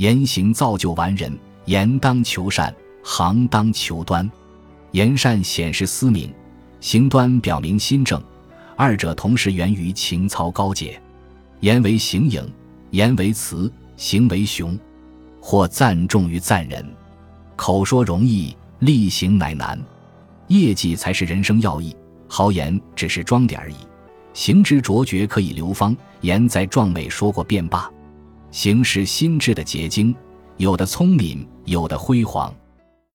[0.00, 4.28] 言行造就完人，言当求善，行当求端。
[4.92, 6.32] 言善显示思明，
[6.80, 8.18] 行端表明心正，
[8.76, 10.98] 二者同时源于情操高洁。
[11.60, 12.50] 言为形影，
[12.92, 14.74] 言为词，行为雄。
[15.38, 16.82] 或赞重于赞人，
[17.54, 19.78] 口说容易，力行乃难。
[20.46, 21.94] 业绩才是人生要义，
[22.26, 23.76] 豪言只是装点而已。
[24.32, 27.90] 行之卓绝可以流芳，言在壮美说过便罢。
[28.50, 30.14] 行是心智的结晶，
[30.56, 32.54] 有的聪明，有的辉煌。